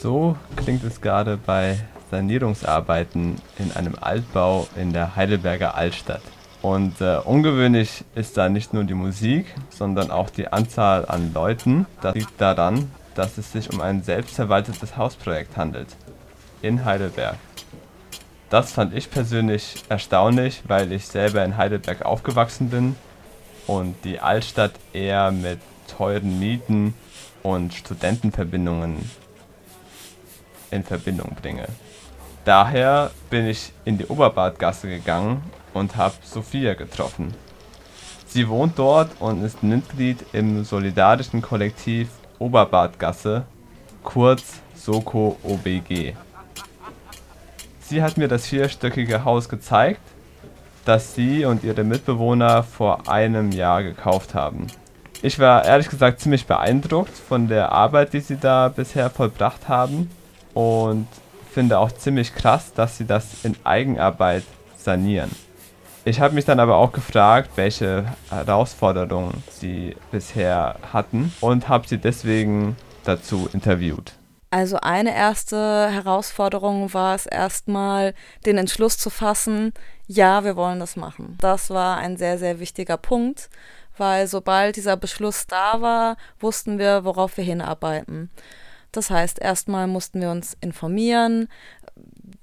[0.00, 1.78] So klingt es gerade bei
[2.10, 6.20] Sanierungsarbeiten in einem Altbau in der Heidelberger Altstadt.
[6.60, 11.86] Und äh, ungewöhnlich ist da nicht nur die Musik, sondern auch die Anzahl an Leuten.
[12.00, 15.88] Das liegt daran, dass es sich um ein selbstverwaltetes Hausprojekt handelt.
[16.62, 17.36] In Heidelberg.
[18.50, 22.96] Das fand ich persönlich erstaunlich, weil ich selber in Heidelberg aufgewachsen bin
[23.66, 25.58] und die Altstadt eher mit
[25.88, 26.94] teuren Mieten
[27.42, 29.10] und Studentenverbindungen
[30.70, 31.66] in Verbindung bringe.
[32.44, 37.34] Daher bin ich in die Oberbadgasse gegangen und habe Sophia getroffen.
[38.26, 43.44] Sie wohnt dort und ist Mitglied im solidarischen Kollektiv Oberbadgasse,
[44.02, 46.14] kurz Soko OBG.
[47.94, 50.00] Sie hat mir das vierstöckige Haus gezeigt,
[50.84, 54.66] das sie und ihre Mitbewohner vor einem Jahr gekauft haben.
[55.22, 60.10] Ich war ehrlich gesagt ziemlich beeindruckt von der Arbeit, die sie da bisher vollbracht haben
[60.54, 61.06] und
[61.52, 64.42] finde auch ziemlich krass, dass sie das in Eigenarbeit
[64.76, 65.30] sanieren.
[66.04, 71.98] Ich habe mich dann aber auch gefragt, welche Herausforderungen sie bisher hatten und habe sie
[71.98, 72.74] deswegen
[73.04, 74.14] dazu interviewt.
[74.54, 78.14] Also eine erste Herausforderung war es erstmal,
[78.46, 79.72] den Entschluss zu fassen,
[80.06, 81.36] ja, wir wollen das machen.
[81.40, 83.50] Das war ein sehr, sehr wichtiger Punkt,
[83.98, 88.30] weil sobald dieser Beschluss da war, wussten wir, worauf wir hinarbeiten.
[88.92, 91.48] Das heißt, erstmal mussten wir uns informieren,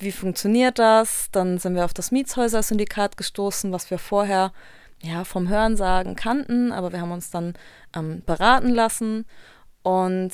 [0.00, 1.28] wie funktioniert das?
[1.30, 4.52] Dann sind wir auf das Mietshäuser-Syndikat gestoßen, was wir vorher
[5.02, 7.52] ja vom Hörensagen kannten, aber wir haben uns dann
[7.94, 9.26] ähm, beraten lassen
[9.82, 10.32] und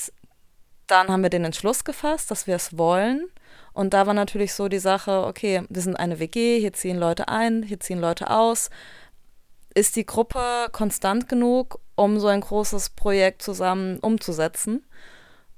[0.86, 3.28] dann haben wir den Entschluss gefasst, dass wir es wollen.
[3.72, 7.28] Und da war natürlich so die Sache, okay, wir sind eine WG, hier ziehen Leute
[7.28, 8.70] ein, hier ziehen Leute aus.
[9.74, 14.84] Ist die Gruppe konstant genug, um so ein großes Projekt zusammen umzusetzen?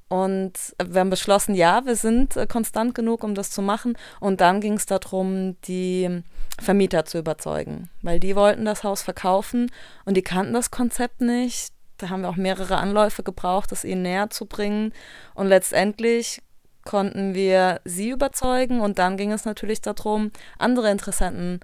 [0.09, 0.53] Und
[0.83, 3.99] wir haben beschlossen, ja, wir sind äh, konstant genug, um das zu machen.
[4.21, 6.23] Und dann ging es darum, die
[6.61, 9.71] Vermieter zu überzeugen, weil die wollten das Haus verkaufen
[10.05, 11.73] und die kannten das Konzept nicht.
[11.99, 14.93] Da haben wir auch mehrere Anläufe gebraucht, das ihnen näher zu bringen.
[15.35, 16.43] Und letztendlich
[16.85, 21.61] konnten wir sie überzeugen und dann ging es natürlich darum, andere Interessenten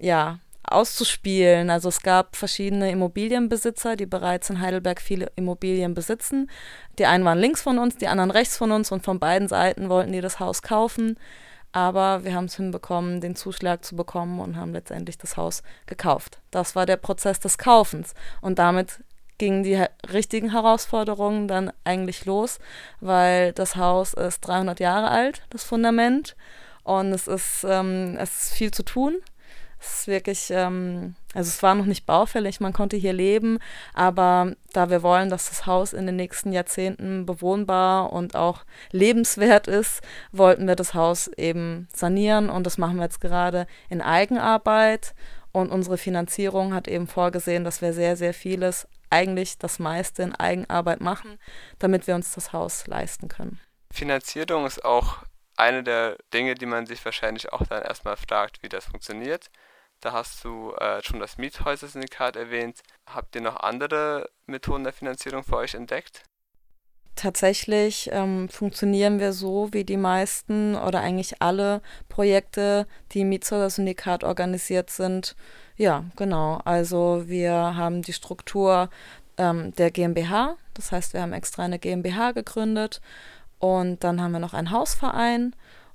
[0.00, 1.70] ja, auszuspielen.
[1.70, 6.50] Also es gab verschiedene Immobilienbesitzer, die bereits in Heidelberg viele Immobilien besitzen.
[6.98, 9.88] Die einen waren links von uns, die anderen rechts von uns und von beiden Seiten
[9.88, 11.16] wollten die das Haus kaufen.
[11.72, 16.38] Aber wir haben es hinbekommen, den Zuschlag zu bekommen und haben letztendlich das Haus gekauft.
[16.50, 18.12] Das war der Prozess des Kaufens.
[18.42, 19.02] Und damit
[19.38, 19.82] gingen die
[20.12, 22.58] richtigen Herausforderungen dann eigentlich los,
[23.00, 26.36] weil das Haus ist 300 Jahre alt, das Fundament.
[26.84, 29.16] Und es ist, ähm, es ist viel zu tun.
[29.80, 33.58] Es ist wirklich, ähm, also es war noch nicht baufällig, man konnte hier leben,
[33.94, 39.66] aber da wir wollen, dass das Haus in den nächsten Jahrzehnten bewohnbar und auch lebenswert
[39.66, 40.00] ist,
[40.30, 45.14] wollten wir das Haus eben sanieren und das machen wir jetzt gerade in Eigenarbeit.
[45.50, 50.34] Und unsere Finanzierung hat eben vorgesehen, dass wir sehr, sehr vieles, eigentlich das meiste in
[50.34, 51.38] Eigenarbeit machen,
[51.78, 53.60] damit wir uns das Haus leisten können.
[53.92, 55.18] Finanzierung ist auch
[55.56, 59.50] eine der Dinge, die man sich wahrscheinlich auch dann erstmal fragt, wie das funktioniert.
[60.00, 62.80] Da hast du äh, schon das Miethäuser-Syndikat erwähnt.
[63.06, 66.24] Habt ihr noch andere Methoden der Finanzierung für euch entdeckt?
[67.14, 74.24] Tatsächlich ähm, funktionieren wir so wie die meisten oder eigentlich alle Projekte, die im Miethäuser-Syndikat
[74.24, 75.36] organisiert sind.
[75.76, 76.60] Ja, genau.
[76.64, 78.88] Also wir haben die Struktur
[79.36, 80.56] ähm, der GmbH.
[80.74, 83.02] Das heißt, wir haben extra eine GmbH gegründet
[83.58, 85.54] und dann haben wir noch einen Hausverein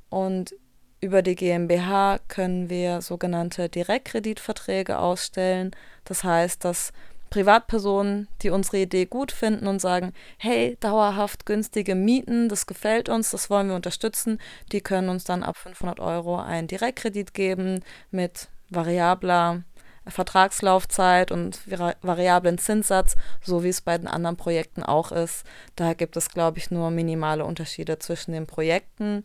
[0.09, 0.55] und
[0.99, 5.71] über die GmbH können wir sogenannte Direktkreditverträge ausstellen.
[6.05, 6.91] Das heißt, dass
[7.29, 13.31] Privatpersonen, die unsere Idee gut finden und sagen, hey, dauerhaft günstige Mieten, das gefällt uns,
[13.31, 14.39] das wollen wir unterstützen,
[14.71, 19.63] die können uns dann ab 500 Euro einen Direktkredit geben mit variabler
[20.09, 21.59] Vertragslaufzeit und
[22.01, 25.45] variablen Zinssatz, so wie es bei den anderen Projekten auch ist.
[25.75, 29.23] Da gibt es, glaube ich, nur minimale Unterschiede zwischen den Projekten.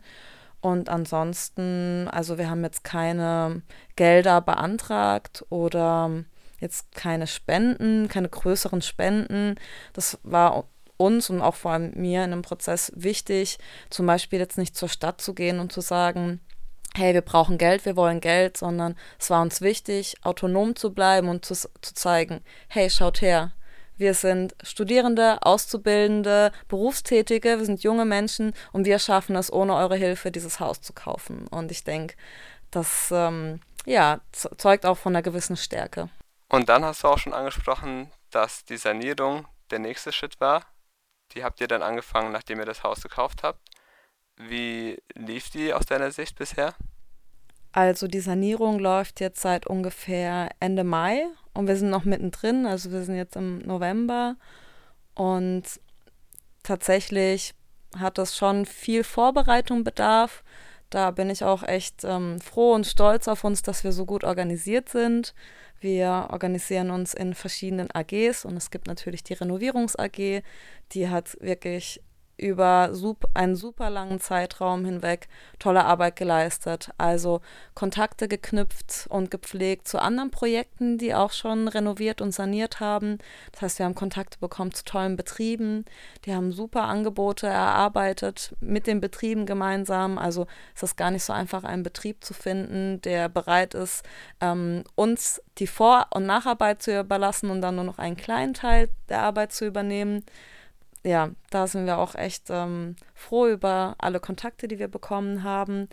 [0.60, 3.62] Und ansonsten, also wir haben jetzt keine
[3.96, 6.24] Gelder beantragt oder
[6.62, 9.56] jetzt keine Spenden, keine größeren Spenden.
[9.92, 13.58] Das war uns und auch vor allem mir in dem Prozess wichtig,
[13.90, 16.40] zum Beispiel jetzt nicht zur Stadt zu gehen und zu sagen,
[16.94, 21.28] hey, wir brauchen Geld, wir wollen Geld, sondern es war uns wichtig, autonom zu bleiben
[21.28, 23.52] und zu, zu zeigen, hey, schaut her,
[23.96, 29.96] wir sind Studierende, Auszubildende, Berufstätige, wir sind junge Menschen und wir schaffen es, ohne eure
[29.96, 31.46] Hilfe dieses Haus zu kaufen.
[31.48, 32.14] Und ich denke,
[32.70, 36.08] das ähm, ja, zeugt auch von einer gewissen Stärke.
[36.52, 40.62] Und dann hast du auch schon angesprochen, dass die Sanierung der nächste Schritt war.
[41.32, 43.58] Die habt ihr dann angefangen, nachdem ihr das Haus gekauft habt.
[44.36, 46.74] Wie lief die aus deiner Sicht bisher?
[47.72, 52.90] Also die Sanierung läuft jetzt seit ungefähr Ende Mai und wir sind noch mittendrin, also
[52.90, 54.36] wir sind jetzt im November
[55.14, 55.62] und
[56.62, 57.54] tatsächlich
[57.98, 60.44] hat das schon viel Vorbereitung bedarf.
[60.90, 64.22] Da bin ich auch echt ähm, froh und stolz auf uns, dass wir so gut
[64.22, 65.34] organisiert sind.
[65.82, 70.42] Wir organisieren uns in verschiedenen AGs und es gibt natürlich die Renovierungs AG,
[70.92, 72.00] die hat wirklich
[72.42, 75.28] über sup einen super langen Zeitraum hinweg
[75.58, 76.90] tolle Arbeit geleistet.
[76.98, 77.40] Also
[77.74, 83.18] Kontakte geknüpft und gepflegt zu anderen Projekten, die auch schon renoviert und saniert haben.
[83.52, 85.84] Das heißt, wir haben Kontakte bekommen zu tollen Betrieben.
[86.24, 90.18] Die haben super Angebote erarbeitet mit den Betrieben gemeinsam.
[90.18, 94.04] Also es ist gar nicht so einfach, einen Betrieb zu finden, der bereit ist,
[94.40, 98.88] ähm, uns die Vor- und Nacharbeit zu überlassen und dann nur noch einen kleinen Teil
[99.08, 100.24] der Arbeit zu übernehmen
[101.04, 105.88] ja, da sind wir auch echt ähm, froh über alle Kontakte, die wir bekommen haben.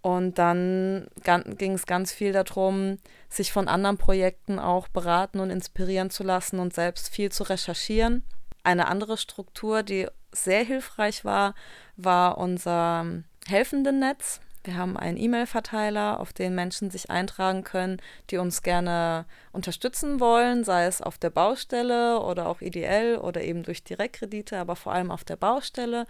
[0.00, 1.08] Und dann
[1.56, 2.98] ging es ganz viel darum,
[3.30, 8.22] sich von anderen Projekten auch beraten und inspirieren zu lassen und selbst viel zu recherchieren.
[8.62, 11.54] Eine andere Struktur, die sehr hilfreich war,
[11.96, 13.06] war unser
[13.46, 14.40] Helfendennetz.
[14.64, 17.98] Wir haben einen E-Mail-Verteiler, auf den Menschen sich eintragen können,
[18.30, 23.62] die uns gerne unterstützen wollen, sei es auf der Baustelle oder auch ideell oder eben
[23.62, 26.06] durch Direktkredite, aber vor allem auf der Baustelle.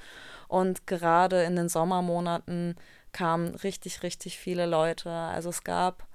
[0.47, 2.77] Und gerade in den Sommermonaten
[3.11, 5.11] kamen richtig, richtig viele Leute.
[5.11, 6.07] Also es gab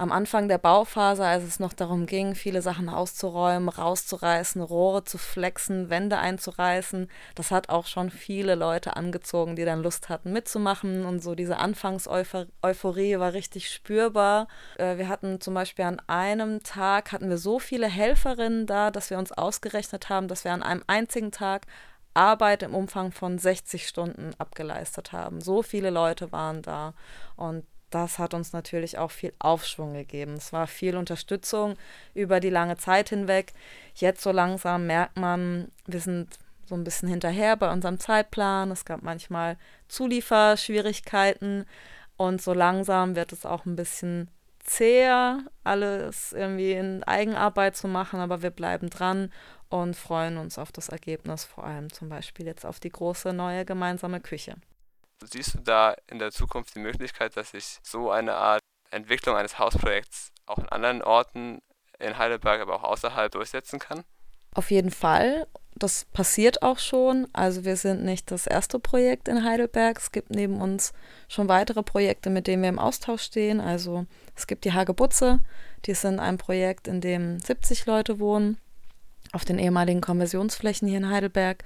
[0.00, 5.18] am Anfang der Bauphase, als es noch darum ging, viele Sachen auszuräumen, rauszureißen, Rohre zu
[5.18, 11.04] flexen, Wände einzureißen, das hat auch schon viele Leute angezogen, die dann Lust hatten mitzumachen
[11.04, 14.48] und so diese Anfangseuphorie war richtig spürbar.
[14.78, 19.10] Äh, wir hatten zum Beispiel an einem Tag hatten wir so viele Helferinnen da, dass
[19.10, 21.66] wir uns ausgerechnet haben, dass wir an einem einzigen Tag
[22.14, 25.42] Arbeit im Umfang von 60 Stunden abgeleistet haben.
[25.42, 26.94] So viele Leute waren da
[27.36, 30.34] und das hat uns natürlich auch viel Aufschwung gegeben.
[30.34, 31.76] Es war viel Unterstützung
[32.14, 33.52] über die lange Zeit hinweg.
[33.94, 36.28] Jetzt so langsam merkt man, wir sind
[36.66, 38.70] so ein bisschen hinterher bei unserem Zeitplan.
[38.70, 39.56] Es gab manchmal
[39.88, 41.66] Zulieferschwierigkeiten
[42.16, 44.28] und so langsam wird es auch ein bisschen
[44.62, 49.32] zäher, alles irgendwie in Eigenarbeit zu machen, aber wir bleiben dran
[49.68, 53.64] und freuen uns auf das Ergebnis, vor allem zum Beispiel jetzt auf die große neue
[53.64, 54.54] gemeinsame Küche.
[55.24, 59.58] Siehst du da in der Zukunft die Möglichkeit, dass sich so eine Art Entwicklung eines
[59.58, 61.60] Hausprojekts auch in anderen Orten
[61.98, 64.04] in Heidelberg, aber auch außerhalb durchsetzen kann?
[64.54, 65.46] Auf jeden Fall.
[65.76, 67.28] Das passiert auch schon.
[67.32, 69.98] Also wir sind nicht das erste Projekt in Heidelberg.
[69.98, 70.92] Es gibt neben uns
[71.28, 73.60] schon weitere Projekte, mit denen wir im Austausch stehen.
[73.60, 75.40] Also es gibt die Hagebutze.
[75.86, 78.58] Die sind ein Projekt, in dem 70 Leute wohnen
[79.32, 81.62] auf den ehemaligen Konversionsflächen hier in Heidelberg.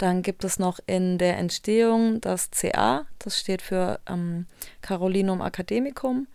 [0.00, 4.46] Dann gibt es noch in der Entstehung das CA, das steht für ähm,
[4.80, 6.26] Carolinum Academicum.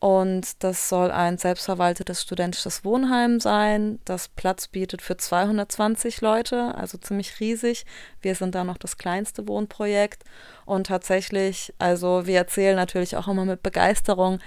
[0.00, 6.98] Und das soll ein selbstverwaltetes studentisches Wohnheim sein, das Platz bietet für 220 Leute, also
[6.98, 7.86] ziemlich riesig.
[8.20, 10.24] Wir sind da noch das kleinste Wohnprojekt.
[10.66, 14.40] Und tatsächlich, also wir erzählen natürlich auch immer mit Begeisterung,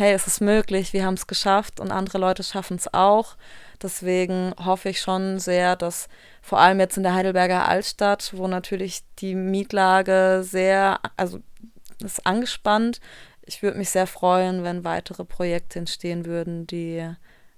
[0.00, 3.36] hey, es ist möglich, wir haben es geschafft und andere Leute schaffen es auch.
[3.82, 6.08] Deswegen hoffe ich schon sehr, dass
[6.40, 11.40] vor allem jetzt in der Heidelberger Altstadt, wo natürlich die Mietlage sehr, also
[12.02, 13.02] ist angespannt.
[13.42, 17.06] Ich würde mich sehr freuen, wenn weitere Projekte entstehen würden, die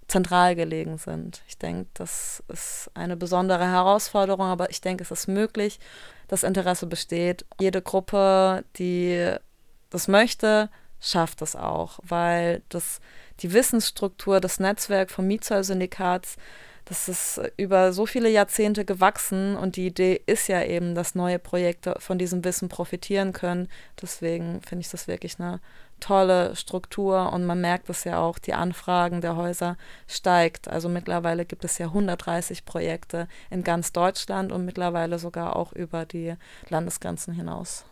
[0.09, 1.43] zentral gelegen sind.
[1.47, 5.79] Ich denke, das ist eine besondere Herausforderung, aber ich denke, es ist möglich.
[6.27, 7.45] Das Interesse besteht.
[7.61, 9.33] Jede Gruppe, die
[9.91, 10.71] das möchte,
[11.03, 13.01] schafft es auch, weil das
[13.41, 16.37] die Wissensstruktur, das Netzwerk vom Mietzollsyndikats,
[16.85, 21.39] das ist über so viele Jahrzehnte gewachsen und die Idee ist ja eben, dass neue
[21.39, 23.69] Projekte von diesem Wissen profitieren können.
[24.01, 25.61] Deswegen finde ich das wirklich eine
[26.01, 29.77] tolle Struktur und man merkt es ja auch, die Anfragen der Häuser
[30.09, 30.67] steigt.
[30.67, 36.05] Also mittlerweile gibt es ja 130 Projekte in ganz Deutschland und mittlerweile sogar auch über
[36.05, 36.35] die
[36.69, 37.85] Landesgrenzen hinaus.